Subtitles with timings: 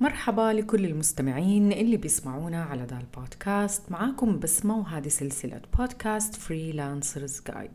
[0.00, 7.70] مرحبا لكل المستمعين اللي بيسمعونا على ذا البودكاست معاكم بسمة وهذه سلسلة بودكاست Freelancers Guide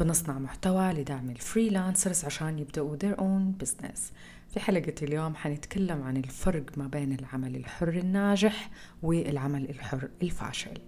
[0.00, 4.00] بنصنع محتوى لدعم ال freelancers عشان يبدأوا their own business.
[4.54, 8.70] في حلقة اليوم حنتكلم عن الفرق ما بين العمل الحر الناجح
[9.02, 10.78] والعمل الحر الفاشل.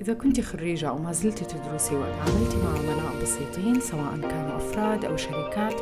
[0.00, 5.16] إذا كنت خريجة أو ما زلت تدرسي وتعاملتي مع عملاء بسيطين سواء كانوا أفراد أو
[5.16, 5.80] شركات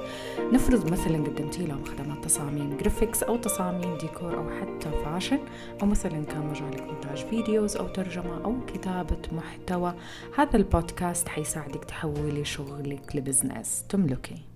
[0.52, 5.38] نفرض مثلا قدمتي لهم خدمات تصاميم graphics أو تصاميم ديكور أو حتى fashion
[5.82, 9.94] أو مثلا كان مجالك إنتاج videos أو ترجمة أو كتابة محتوى
[10.36, 14.53] هذا البودكاست حيساعدك تحولي شغلك ل business تملكي.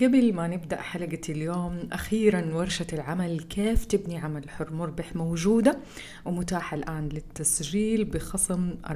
[0.00, 5.78] قبل ما نبدأ حلقة اليوم أخيرا ورشة العمل كيف تبني عمل حر مربح موجودة؟
[6.24, 8.92] ومتاحة الآن للتسجيل بخصم 40%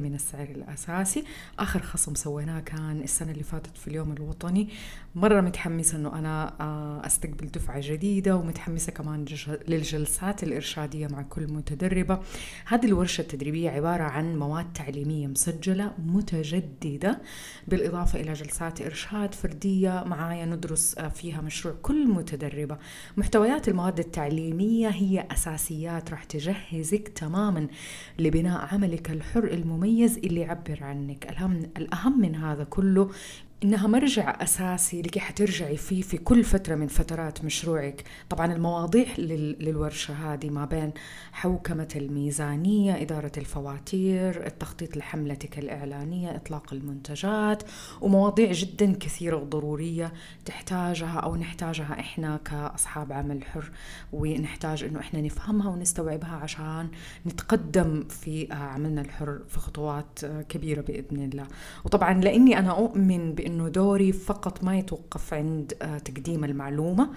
[0.00, 1.24] من السعر الأساسي.
[1.58, 4.68] آخر خصم سويناه كان السنة اللي فاتت في اليوم الوطني
[5.14, 9.24] مرة متحمسة أنه أنا آه، أستقبل دفعة جديدة ومتحمسة كمان
[9.68, 12.20] للجلسات الإرشادية مع كل متدربة.
[12.66, 17.20] هذه الورشة التدريبية عبارة عن مواد تعليمية مسجلة متجددة
[17.68, 22.78] بالإضافة إلى جلسات إرشاد فردية معايا ندرس آه، فيها مشروع كل متدربة.
[23.16, 27.66] محتويات المواد التعليمية هي أساسيات راح تجهزك تماما
[28.18, 31.30] لبناء عملك الحر المميز اللي يعبر عنك.
[31.30, 33.10] الأهم, الأهم من هذا كله
[33.64, 38.04] إنها مرجع أساسي لكي حترجعي فيه في كل فترة من فترات مشروعك.
[38.30, 40.92] طبعا المواضيع للورشة هذه ما بين
[41.32, 47.62] حوكمة الميزانية إدارة الفواتير التخطيط لحملتك الإعلانية إطلاق المنتجات
[48.00, 50.12] ومواضيع جدا كثيرة وضرورية
[50.44, 53.70] تحتاجها أو نحتاجها إحنا كأصحاب عمل حر.
[54.12, 56.88] ونحتاج إنه إحنا نفهمها ونستوعبها عشان
[57.26, 61.46] نتقدم في عملنا الحر في خطوات كبيرة بإذن الله.
[61.84, 67.10] وطبعا لأني أنا أؤمن بأن إنه دوري فقط ما يتوقف عند آه، تقديم المعلومة.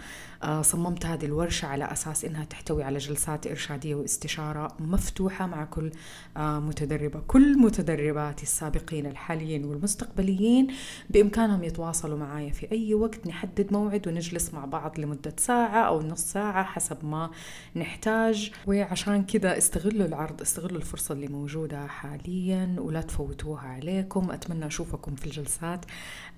[0.43, 5.91] آه، صممت هذه الورشة على أساس إنها تحتوي على جلسات إرشادية واستشارة مفتوحة مع كل
[6.37, 10.67] آه، متدربة كل متدرباتي السابقين الحاليين والمستقبليين.
[11.09, 16.21] بإمكانهم يتواصلوا معي في أي وقت نحدد موعد ونجلس مع بعض لمدة ساعة أو نص
[16.21, 17.31] ساعة حسب ما
[17.75, 18.52] نحتاج.
[18.67, 24.31] وعشان كذا استغلوا العرض استغلوا الفرصة اللي موجودة حاليا ولا تفوتوها عليكم.
[24.31, 25.86] أتمنى أشوفكم في الجلسات.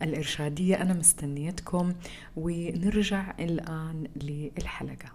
[0.02, 1.94] الإرشادية أنا مستنيتكم
[2.38, 5.12] ونرجع الآن للحلقة.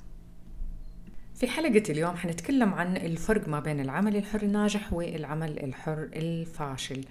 [1.35, 7.05] في حلقة اليوم حنتكلم عن الفرق ما بين العمل الحر الناجح والعمل الحر الفاشل.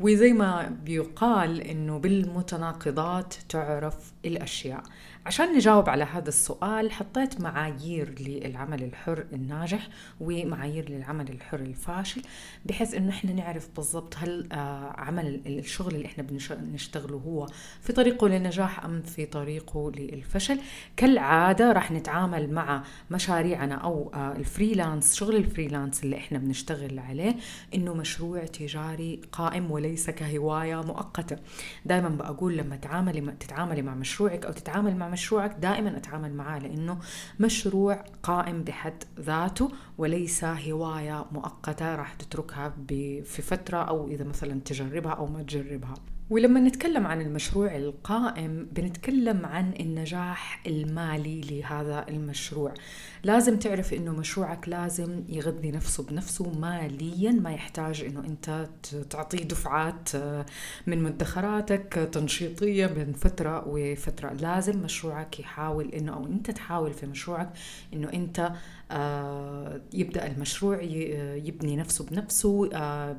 [0.00, 4.82] وزي ما بيقال إنه بالمتناقضات تعرف الأشياء.
[5.26, 9.88] عشان نجاوب على هذا السؤال حطيت معايير للعمل الحر الناجح
[10.20, 12.22] ومعايير للعمل الحر الفاشل
[12.66, 17.46] بحيث إنه إحنا نعرف بالضبط هل آه، عمل الشغل اللي إحنا بنشتغله هو
[17.80, 20.58] في طريقه للنجاح أم في طريقه للفشل.
[20.96, 26.98] كالعادة راح نتعامل مع مشاريعنا أو آه، ال freelance شغل ال freelance اللي إحنا بنشتغل
[26.98, 27.36] عليه
[27.74, 31.36] إنه مشروع تجاري قائم وليس كهواية مؤقتة.
[31.84, 36.98] دائما بقول لما تعاملي تتعاملي مع مشروعك أو تتعامل مع مشروعك دائما أتعامل معاه لأنه
[37.40, 42.74] مشروع قائم بحد ذاته وليس هواية مؤقتة راح تتركها
[43.24, 45.94] في فترة أو إذا مثلا تجربها أو ما تجربها.
[46.30, 52.74] ولما نتكلم عن المشروع القائم بنتكلم عن النجاح المالي لهذا المشروع.
[53.24, 58.68] لازم تعرف إنه مشروعك لازم يغذي نفسه بنفسه ماليا ما يحتاج إنه أنت
[59.10, 60.46] تعطيه دفعات آه،
[60.86, 64.32] من مدخراتك تنشيطية من فترة وفترة.
[64.32, 67.52] لازم مشروعك يحاول إنه أو أنت تحاول في مشروعك
[67.92, 68.52] إنه أنت
[68.90, 73.16] آه، يبدأ المشروع يبني نفسه بنفسه آه،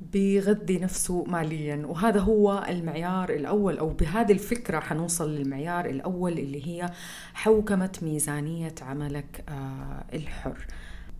[0.00, 1.86] بيغذي نفسه ماليا.
[1.86, 6.90] وهذا هو المعيار الأول أو بهذه الفكرة حنوصل للمعيار الأول اللي هي
[7.34, 10.66] حوكمة ميزانية عملك آه، الحر.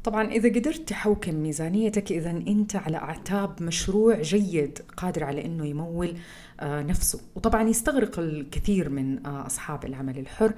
[0.05, 6.15] طبعا إذا قدرت تحوكم ميزانيتك إذا أنت على أعتاب مشروع جيد قادر على أنه يمول
[6.61, 7.21] آه، نفسه.
[7.35, 10.53] وطبعا يستغرق الكثير من آه، أصحاب العمل الحر.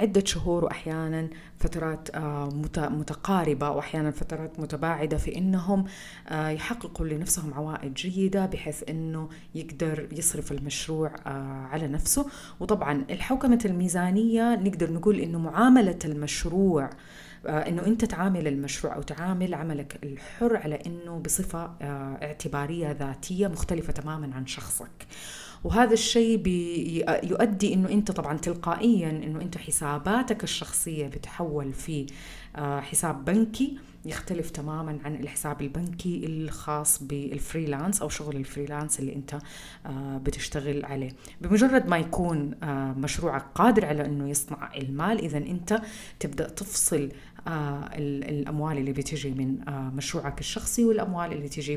[0.00, 1.28] عدة شهور وأحيانا
[1.58, 5.84] فترات آه، متقاربة وأحيانا فترات متباعدة في أنهم
[6.32, 11.10] يحققوا لنفسهم عوائد جيدة بحيث أنه يقدر يصرف المشروع
[11.70, 12.26] على نفسه.
[12.60, 16.90] وطبعا الحوكمة الميزانية نقدر نقول أنه معاملة المشروع
[17.46, 21.70] إنه أنت تعامل المشروع أو تعامل عملك الحر على إنه بصفة
[22.22, 25.06] اعتبارية ذاتية مختلفة تماما عن شخصك.
[25.64, 26.42] وهذا الشيء
[27.22, 32.06] يؤدي إنه أنت طبعا تلقائيا إنه أنت حساباتك الشخصية بتحول في
[32.56, 39.00] آه، حساب بنكي يختلف تماما عن الحساب البنكي الخاص بال freelance أو شغل ال freelance
[39.00, 39.38] اللي أنت
[39.86, 41.10] آه، بتشتغل عليه.
[41.40, 45.82] بمجرد ما يكون آه، مشروعك قادر على إنه يصنع المال اذا أنت
[46.20, 47.08] تبدأ تفصل
[47.48, 49.58] الأموال اللي بتجي من
[49.96, 51.76] مشروعك الشخصي والأموال اللي تجي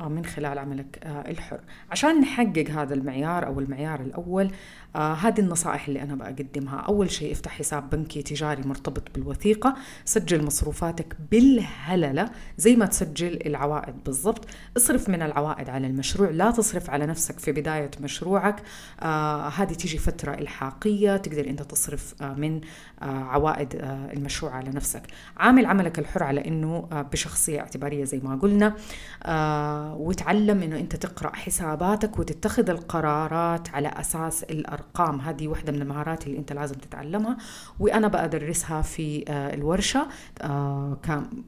[0.00, 1.60] من خلال عملك الحر.
[1.90, 4.50] عشان نحقق هذا المعيار أو المعيار الأول
[4.96, 6.76] آه هذه النصائح اللي أنا بقدمها.
[6.76, 9.74] أول شيء افتح حساب بنكي تجاري مرتبط بالوثيقة.
[10.04, 14.46] سجل مصروفاتك بالهللة زي ما تسجل العوائد بالضبط.
[14.76, 16.30] اصرف من العوائد على المشروع.
[16.30, 18.62] لا تصرف على نفسك في بداية مشروعك.
[19.00, 21.16] آه هذه تيجي فترة إلحاقية.
[21.16, 22.60] تقدر أنت تصرف آه من
[23.02, 25.02] آه عوائد آه المشروع على نفسك.
[25.36, 28.74] عامل عملك الحر على أنه آه بشخصية اعتبارية زي ما قلنا.
[29.22, 35.20] آه وتعلم أنه أنت تقرأ حساباتك وتتخذ القرارات على أساس الأرقام الأرقام.
[35.20, 37.36] هذه واحدة من المهارات اللي أنت لازم تتعلمها
[37.80, 40.06] وأنا بدرسها في آه، الورشة
[40.42, 40.98] آه،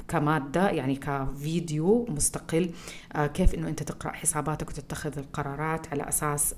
[0.08, 2.70] كمادة يعني كفيديو مستقل
[3.12, 6.54] آه، كيف إنه أنت تقرأ حساباتك وتتخذ القرارات على أساس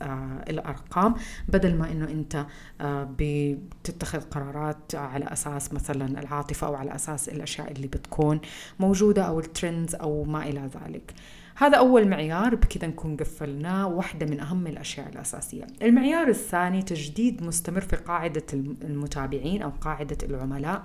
[0.48, 1.14] الأرقام
[1.48, 2.46] بدل ما إنه أنت
[3.18, 8.40] بتتخذ قرارات على أساس مثلا العاطفة أو على أساس الأشياء اللي بتكون
[8.80, 11.14] موجودة أو الترندز أو ما إلى ذلك.
[11.58, 15.66] هذا أول معيار بكذا نكون قفلناه واحدة من أهم الأشياء الأساسية.
[15.82, 18.42] المعيار الثاني تجديد مستمر في قاعدة
[18.84, 20.82] المتابعين أو قاعدة العملاء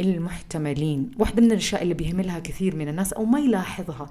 [0.00, 1.10] المحتملين.
[1.18, 4.10] واحدة من الأشياء اللي بيهملها كثير من الناس أو ما يلاحظها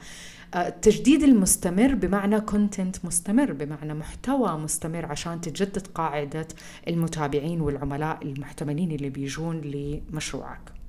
[0.56, 6.48] التجديد آه، المستمر بمعنى كونتنت مستمر بمعنى محتوى مستمر عشان تتجدد قاعدة
[6.88, 10.81] المتابعين والعملاء المحتملين اللي بيجون لمشروعك.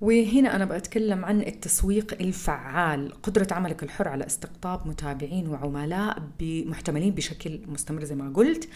[0.00, 3.22] وهنا أنا بتكلم عن التسويق الفعال.
[3.22, 8.68] قدرة عملك الحر على استقطاب متابعين وعملاء محتملين بشكل مستمر زي ما قلت.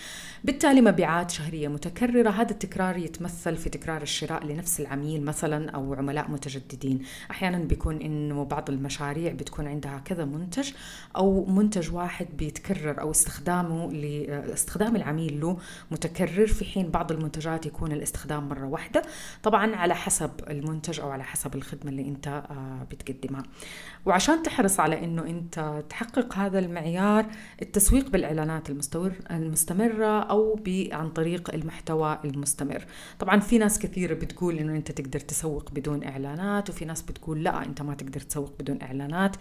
[0.44, 2.30] بالتالي مبيعات شهرية متكررة.
[2.30, 7.02] هذا التكرار يتمثل في تكرار الشراء لنفس العميل مثلا أو عملاء متجددين.
[7.30, 10.70] أحيانا بيكون إنه بعض المشاريع بتكون عندها كذا منتج
[11.16, 15.58] أو منتج واحد بيتكرر أو استخدامه لاستخدام العميل له
[15.90, 19.02] متكرر في حين بعض المنتجات يكون الاستخدام مرة واحدة.
[19.42, 23.43] طبعا على حسب المنتج أو على حسب الخدمة اللي أنت آه، بتقدمها.
[24.06, 27.26] وعشان تحرص على أنه أنت تحقق هذا المعيار
[27.62, 30.61] التسويق بالإعلانات المستمر المستمرة أو
[30.93, 32.85] عن طريق المحتوى المستمر.
[33.19, 37.65] طبعا في ناس كثيرة بتقول أنه أنت تقدر تسوق بدون إعلانات وفي ناس بتقول لا
[37.67, 39.37] أنت ما تقدر تسوق بدون إعلانات.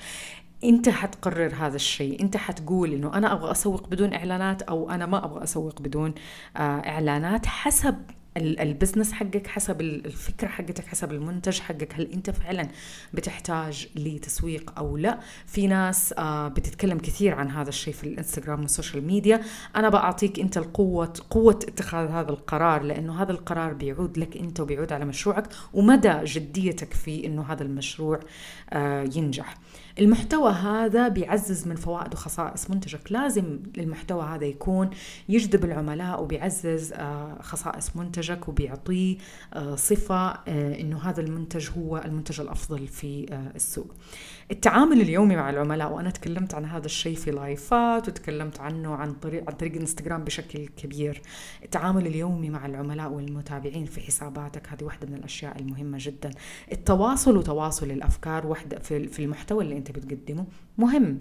[0.63, 2.21] انت حتقرر هذا الشيء.
[2.21, 6.13] انت حتقول إنه أنا أبغى أسوق بدون إعلانات أو أنا ما أبغى أسوق بدون
[6.57, 7.95] آه، إعلانات حسب
[8.38, 11.93] ال business حقك حسب الفكرة حقتك حسب المنتج حقك.
[11.95, 12.67] هل انت فعلا
[13.13, 18.73] بتحتاج لتسويق أو لا؟ في ناس آه، بتتكلم كثير عن هذا الشيء في الإنستغرام وال
[18.73, 19.41] social media.
[19.75, 24.93] أنا بعطيك أنت القوة قوة اتخاذ هذا القرار لأنه هذا القرار بيعود لك أنت وبيعود
[24.93, 28.19] على مشروعك ومدى جديتك في إنه هذا المشروع
[28.73, 29.57] آه، ينجح.
[29.99, 33.11] المحتوى هذا بيعزز من فوائد وخصائص منتجك.
[33.11, 34.89] لازم المحتوى هذا يكون
[35.29, 38.20] يجذب العملاء وبيعزز آه، خصائص منتجك.
[38.47, 39.18] وبيعطيه
[39.53, 43.25] آه، صفة آه، إنه هذا المنتج هو المنتج الأفضل في
[43.56, 43.94] السوق.
[44.51, 49.44] التعامل اليومي مع العملاء وأنا تكلمت عن هذا الشيء في لايفات وتكلمت عنه عن طريق
[49.50, 51.21] عن طريق إنستغرام بشكل كبير.
[51.63, 56.31] التعامل اليومي مع العملاء والمتابعين في حساباتك هذه واحدة من الأشياء المهمة جدا.
[56.71, 60.45] التواصل وتواصل الأفكار واحدة في المحتوى اللي أنت بتقدمه
[60.77, 61.19] مهم.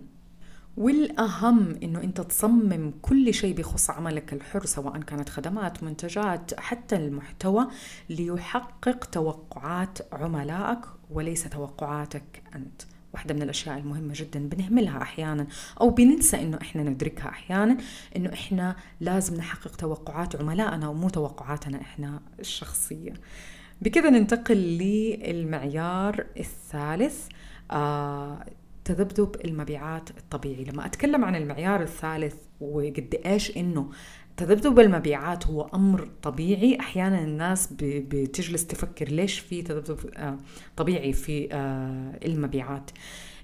[0.77, 7.67] والأهم إنه أنت تصمم كل شيء بخص عملك الحر سواء كانت خدمات منتجات حتى المحتوى
[8.11, 10.79] ليحقق توقعات عملائك
[11.11, 12.83] وليس توقعاتك أنت.
[13.15, 15.47] واحدة من الأشياء المهمة جدا بنهملها أحيانا
[15.81, 17.77] أو بننسى إنه إحنا ندركها أحيانا
[18.17, 23.15] إنه إحنا لازم نحقق توقعات عملائنا ومو توقعاتنا إحنا الشخصية.
[23.83, 27.29] بكذا ننتقل للمعيار الثالث
[27.71, 28.47] آه
[28.91, 30.65] تذبذب المبيعات الطبيعي.
[30.65, 33.91] لما أتكلم عن المعيار الثالث وقد إيش إنه
[34.37, 40.39] تذبذب المبيعات هو أمر طبيعي أحيانا الناس بتجلس تفكر ليش في تذبذب آه،
[40.77, 42.91] طبيعي في آه، المبيعات.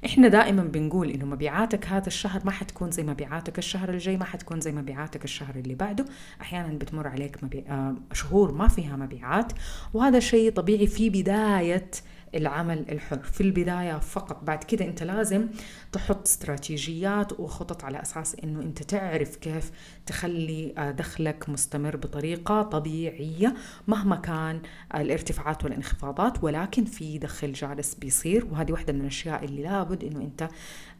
[0.04, 4.60] إحنا دائما بنقول إنه مبيعاتك هذا الشهر ما حتكون زي مبيعاتك الشهر الجاي ما حتكون
[4.60, 6.04] زي مبيعاتك الشهر اللي بعده.
[6.40, 7.62] أحيانا بتمر عليك مبيع...
[7.68, 9.52] آه، شهور ما فيها مبيعات
[9.94, 11.90] وهذا شيء طبيعي في بداية
[12.34, 13.18] العمل الحر.
[13.18, 15.48] في البداية فقط بعد كده أنت لازم
[15.92, 19.70] تحط استراتيجيات وخطط على أساس أنه أنت تعرف كيف
[20.06, 23.54] تخلي آه، دخلك مستمر بطريقة طبيعية
[23.88, 24.60] مهما كان
[24.94, 26.44] الارتفاعات والانخفاضات.
[26.44, 30.48] ولكن في دخل جالس بيصير وهذه واحدة من الأشياء اللي لابد أنه أنت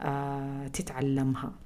[0.01, 1.66] آه، تتعلمها.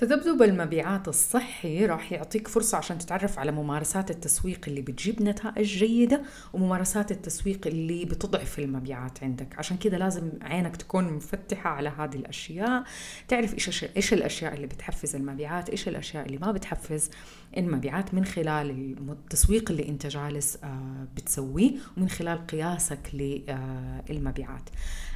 [0.00, 6.22] تذبذب المبيعات الصحي راح يعطيك فرصة عشان تتعرف على ممارسات التسويق اللي بتجيب نتائج جيدة
[6.52, 9.58] وممارسات التسويق اللي بتضعف المبيعات عندك.
[9.58, 12.84] عشان كده لازم عينك تكون مفتحة على هذه الأشياء.
[13.28, 17.10] تعرف إيش, إيش الأشياء اللي بتحفز المبيعات إيش الأشياء اللي ما بتحفز؟
[17.56, 24.70] المبيعات من خلال التسويق اللي أنت جالس آه، بتسويه ومن خلال قياسك للمبيعات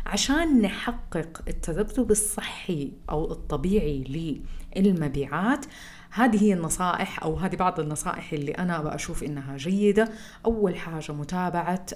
[0.06, 4.02] عشان نحقق التذبذب الصحي أو الطبيعي
[4.76, 5.66] المبيعات.
[6.10, 10.08] هذه هي النصائح أو هذه بعض النصائح اللي أنا بشوف إنها جيدة.
[10.46, 11.86] أول حاجة متابعة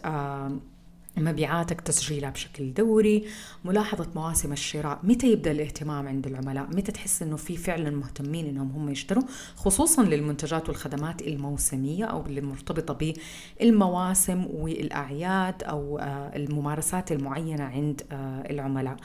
[1.16, 3.24] مبيعاتك تسجيلها بشكل دوري.
[3.64, 4.98] ملاحظة مواسم الشراء.
[5.02, 9.22] متى يبدأ الاهتمام عند العملاء؟ متى تحس إنه في فعلا مهتمين إنهم هم يشتروا؟
[9.56, 13.14] خصوصا للمنتجات والخدمات الموسمية أو اللي مرتبطة
[13.60, 18.96] بالمواسم والأعياد أو آه، الممارسات المعينة عند آه، العملاء.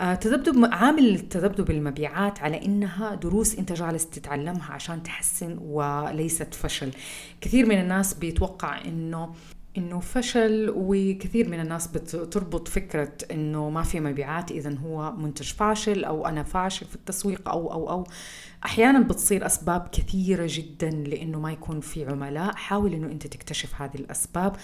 [0.00, 6.90] تذبذب عامل التذبذب المبيعات على إنها دروس أنت جالس تتعلمها عشان تحسن وليست فشل.
[7.40, 9.34] كثير من الناس بيتوقع إنه
[9.78, 16.04] إنه فشل وكثير من الناس بتربط فكرة إنه ما في مبيعات إذا هو منتج فاشل
[16.04, 18.06] أو أنا فاشل في التسويق أو أو أو.
[18.64, 22.54] أحيانا بتصير أسباب كثيرة جدا لإنه ما يكون في عملاء.
[22.56, 24.56] حاول إنه أنت تكتشف هذه الأسباب.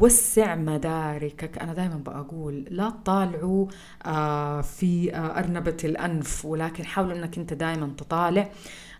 [0.00, 1.58] وسع مداركك.
[1.58, 3.66] أنا دائما بقول لا تطالعوا
[4.06, 8.50] آه، في آه، أرنبة الأنف ولكن حاول إنك أنت دائما تطالع.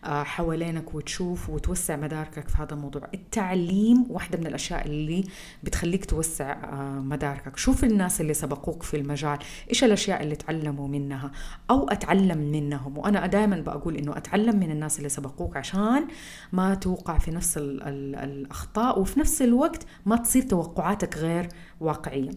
[0.05, 3.09] حوالينك وتشوف وتوسع مداركك في هذا الموضوع.
[3.15, 5.25] التعليم واحدة من الأشياء اللي
[5.63, 7.57] بتخليك توسع آه، مداركك.
[7.57, 9.39] شوف الناس اللي سبقوك في المجال
[9.71, 11.31] إيش الأشياء اللي تعلموا منها
[11.71, 12.99] أو أتعلم منهم.
[12.99, 16.07] وأنا دائما بقول إنه أتعلم من الناس اللي سبقوك عشان
[16.53, 21.49] ما توقع في نفس ال ال الأخطاء وفي نفس الوقت ما تصير توقعاتك غير
[21.81, 22.31] واقعية.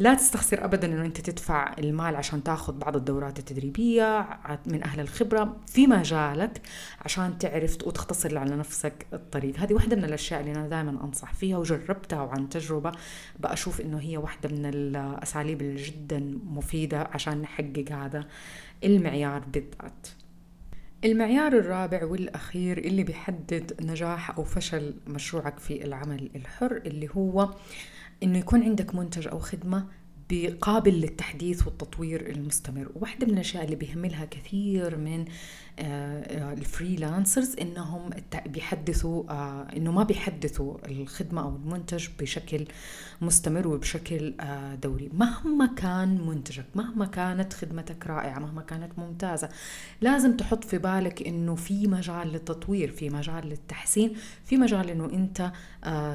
[0.00, 4.28] لا تستخسر ابدا إنه أنت تدفع المال عشان تاخذ بعض الدورات التدريبية
[4.66, 6.60] من أهل الخبرة في مجالك
[7.00, 9.58] عشان تعرف وتختصر على نفسك الطريق.
[9.58, 12.92] هذه واحدة من الأشياء اللي أنا دائما أنصح فيها وجربتها وعن تجربة
[13.38, 18.24] بشوف إنه هي واحدة من الأساليب اللي جدا مفيدة عشان نحقق هذا
[18.84, 20.08] المعيار بالذات.
[21.04, 27.50] المعيار الرابع والأخير اللي بيحدد نجاح أو فشل مشروعك في العمل الحر اللي هو
[28.22, 29.86] إنه يكون عندك منتج أو خدمة
[30.60, 32.88] قابل للتحديث والتطوير المستمر.
[32.94, 35.24] واحدة من الأشياء اللي بيهملها كثير من
[35.80, 38.10] الفريلانسرز إنهم
[38.46, 42.66] بيحدثوا آه، إنه ما بيحدثوا الخدمة أو المنتج بشكل
[43.20, 45.10] مستمر وبشكل آه، دوري.
[45.14, 49.48] مهما كان منتجك مهما كانت خدمتك رائعة مهما كانت ممتازة
[50.00, 55.52] لازم تحط في بالك إنه في مجال للتطوير في مجال للتحسين في مجال إنه أنت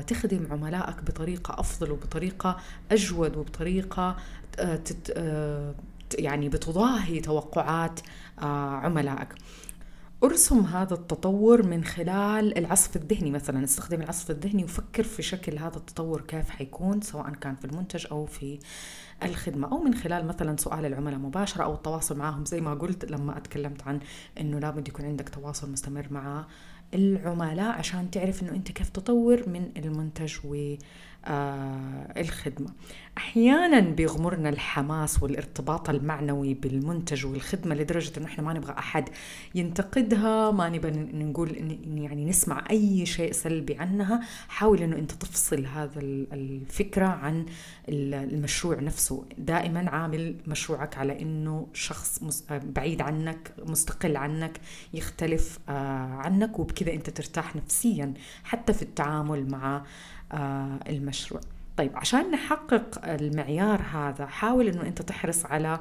[0.07, 2.57] تخدم عملائك بطريقة أفضل وبطريقة
[2.91, 4.17] أجود وبطريقة
[6.13, 7.99] يعني بتضاهي توقعات
[8.37, 9.35] عملائك.
[10.23, 13.63] ارسم هذا التطور من خلال العصف الذهني مثلا.
[13.63, 18.25] استخدم العصف الذهني وفكر في شكل هذا التطور كيف حيكون سواء كان في المنتج أو
[18.25, 18.59] في
[19.23, 19.67] الخدمة.
[19.71, 22.45] أو من خلال مثلا سؤال العملاء مباشرة أو التواصل معهم.
[22.45, 23.99] زي ما قلت لما أتكلمت عن
[24.39, 26.45] أنه لابد يكون عندك تواصل مستمر مع
[26.93, 30.75] العملاء عشان تعرف أنه أنت كيف تطور من المنتج و
[33.17, 39.09] آه، أحيانا بيغمرنا الحماس والارتباط المعنوي بالمنتج والخدمة لدرجة أنه إحنا ما نبغى أحد
[39.55, 41.55] ينتقدها ما نبغى نقول
[41.95, 44.21] يعني نسمع أي شيء سلبي عنها.
[44.47, 45.99] حاول أنه أنت تفصل هذا
[46.33, 47.45] الفكرة عن
[47.89, 49.25] المشروع نفسه.
[49.37, 52.19] دائما عامل مشروعك على أنه شخص
[52.51, 54.59] بعيد عنك مستقل عنك
[54.93, 55.71] يختلف آه،
[56.13, 59.83] عنك وبكذا أنت ترتاح نفسيا حتى في التعامل مع
[60.31, 61.41] آه، المشروع.
[61.77, 65.79] طيب عشان نحقق المعيار هذا حاول إنه أنت تحرص على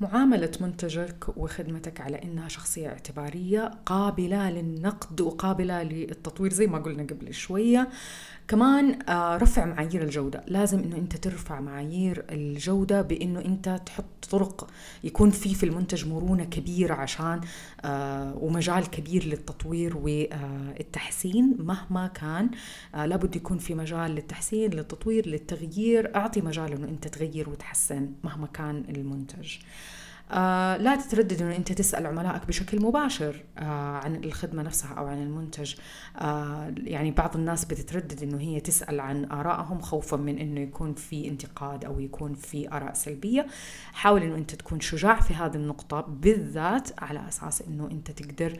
[0.00, 7.34] معاملة منتجك وخدمتك على إنها شخصية اعتبارية قابلة للنقد وقابلة للتطوير زي ما قلنا قبل
[7.34, 7.88] شوية.
[8.48, 10.44] كمان آه، رفع معايير الجودة.
[10.46, 14.70] لازم إنه أنت ترفع معايير الجودة بإنه أنت تحط طرق
[15.04, 17.40] يكون في في المنتج مرونة كبيرة عشان
[17.84, 22.50] آه، ومجال كبير للتطوير والتحسين مهما كان.
[22.94, 26.16] آه، لابد يكون في مجال للتحسين للتطوير للتغيير.
[26.16, 29.56] أعطي مجال إنه أنت تغير وتحسن مهما كان المنتج.
[30.30, 35.22] آه لا تتردد انه أنت تسأل عملائك بشكل مباشر آه عن الخدمة نفسها أو عن
[35.22, 35.74] المنتج.
[36.16, 41.28] آه يعني بعض الناس بتتردد إنه هي تسأل عن آرائهم خوفا من إنه يكون في
[41.28, 43.46] انتقاد أو يكون في آراء سلبية.
[43.92, 48.58] حاول إنه أنت تكون شجاع في هذه النقطة بالذات على أساس إنه أنت تقدر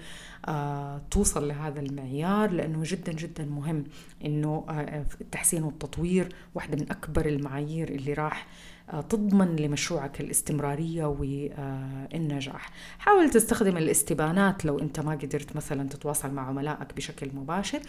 [0.49, 3.85] آه توصل لهذا المعيار لأنه جدا جدا مهم
[4.25, 8.76] إنه آه التحسين والتطوير واحدة من أكبر المعايير اللي راح آه،
[9.09, 16.95] تضمن لمشروعك الاستمرارية والنجاح حاول تستخدم الاستبانات لو أنت ما قدرت مثلا تتواصل مع عملائك
[16.97, 17.81] بشكل مباشر.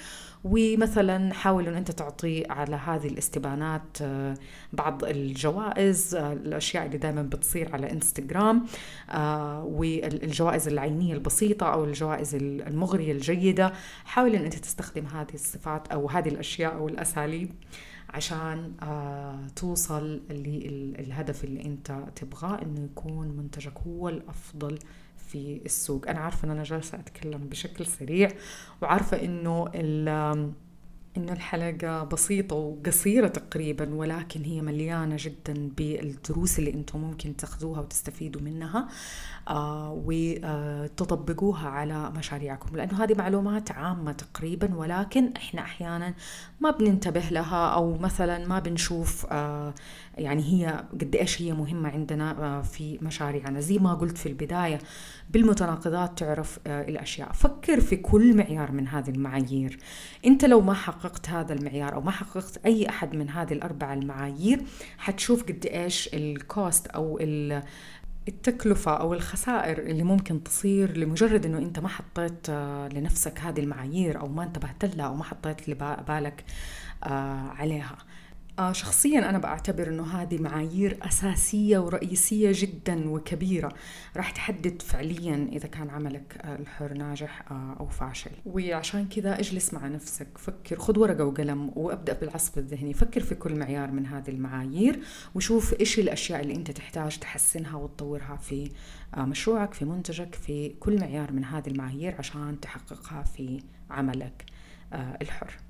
[0.44, 4.34] ومثلا حاول أن أنت تعطي على هذه الاستبانات آه،
[4.74, 8.66] بعض الجوائز آه، الأشياء اللي دائما بتصير على إنستغرام
[9.63, 13.74] والجوائز العينية البسيطة أو الجوائز المغرية الجيدة.
[14.06, 17.51] حاول أن أنت تستخدم هذه الصفات أو هذه الأشياء أو الأساليب.
[18.10, 24.80] عشان آه توصل للهدف اللي انت تبغاه انه يكون منتجك هو الأفضل
[25.18, 26.08] في السوق.
[26.10, 28.30] أنا عارفة إن أنا جالسة أتكلم بشكل سريع
[28.82, 29.68] وعارفة إنه
[31.18, 38.42] إن الحلقة بسيطة وقصيرة تقريبا ولكن هي مليانة جدا بالدروس اللي أنتم ممكن تأخذوها وتستفيدوا
[38.42, 38.88] منها
[39.50, 42.76] آه وتطبقوها على مشاريعكم.
[42.76, 46.14] لأنه هذه معلومات عامة تقريبا ولكن إحنا أحيانا
[46.60, 49.74] ما بننتبه لها أو مثلا ما بنشوف آه
[50.18, 53.60] يعني هي قد إيش هي مهمة عندنا آه في مشاريعنا.
[53.60, 54.80] زي ما قلت في البداية
[55.30, 57.32] بالمتناقضات تعرف الأشياء.
[57.32, 59.80] فكر في كل معيار من هذه المعايير.
[60.26, 64.62] أنت لو ما حققت هذا المعيار أو ما حققت أي أحد من هذه الأربع المعايير
[64.98, 67.20] حتشوف قد إيش الكوست أو
[68.28, 72.50] التكلفة أو الخسائر اللي ممكن تصير لمجرد أنه أنت ما حطيت
[72.94, 76.46] لنفسك هذه المعايير أو ما انتبهت لها أو ما حطيت بالك
[77.04, 77.98] عليها.
[78.02, 78.07] آه
[78.72, 83.74] شخصيا أنا بعتبر أنه هذه معايير أساسية ورئيسية جدا وكبيرة.
[84.18, 88.32] راح تحدد فعليا إذا كان عملك الحر ناجح آه أو فاشل.
[88.46, 92.94] وعشان كذا اجلس مع نفسك فكر خذ ورقة وقلم وأبدأ بالعصف الذهني.
[92.94, 95.00] فكر في كل معيار من هذه المعايير
[95.36, 98.72] وشوف إيش الأشياء اللي أنت تحتاج تحسنها وتطورها في
[99.18, 104.46] آه مشروعك في منتجك في كل معيار من هذه المعايير عشان تحققها في عملك
[104.94, 105.67] آه الحر.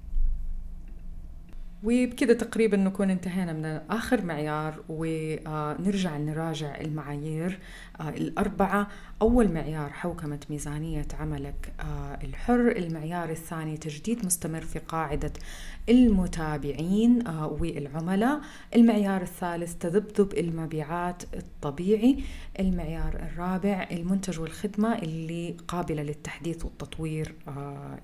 [1.84, 7.60] وبكذا تقريبا نكون انتهينا من آخر معيار ونرجع نراجع المعايير
[8.00, 8.88] آه، الأربعة.
[9.22, 12.72] أول معيار حوكمة ميزانية عملك آه، الحر.
[12.72, 15.34] المعيار الثاني تجديد مستمر في قاعدة
[15.90, 18.42] المتابعين آه، والعملاء.
[18.76, 22.24] المعيار الثالث تذبذب المبيعات الطبيعي.
[22.60, 27.36] المعيار الرابع المنتج والخدمة اللي قابلة للتحديث والتطوير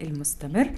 [0.01, 0.71] المستمر.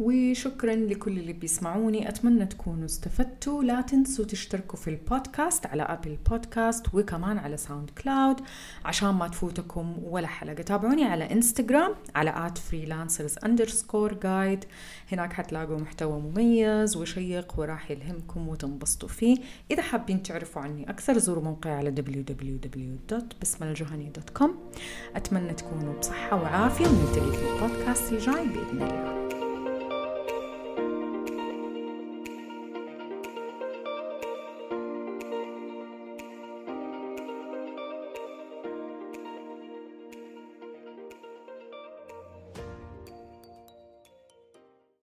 [0.00, 2.08] وشكرا لكل اللي بيسمعوني.
[2.08, 3.62] أتمنى تكونوا استفدتوا.
[3.62, 8.40] لا تنسوا تشتركوا في البودكاست على أبل بودكاست وكمان على ساوند كلاود
[8.84, 10.62] عشان ما تفوتكم ولا حلقة.
[10.62, 14.64] تابعوني على إنستغرام على freelancers underscore guide
[15.12, 19.36] هناك حتلاقوا محتوى مميز وشيق وراح يلهمكم وتنبسطوا فيه.
[19.70, 24.50] إذا حابين تعرفوا عني أكثر زوروا موقعي على www.بسمالجهني.com
[25.16, 29.25] أتمنى تكونوا بصحة وعافية ونلتقي في البودكاست الجاي بإذن الله.